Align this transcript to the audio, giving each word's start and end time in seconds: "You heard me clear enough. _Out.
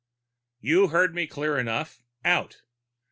"You 0.59 0.87
heard 0.87 1.13
me 1.13 1.27
clear 1.27 1.59
enough. 1.59 2.01
_Out. 2.25 2.61